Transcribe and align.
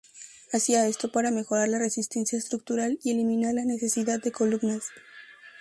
Hacía 0.51 0.87
esto 0.87 1.11
para 1.11 1.29
mejorar 1.29 1.69
la 1.69 1.77
resistencia 1.77 2.35
estructural 2.35 2.97
y 3.03 3.11
eliminar 3.11 3.53
la 3.53 3.65
necesidad 3.65 4.19
de 4.19 4.31
columnas. 4.31 4.85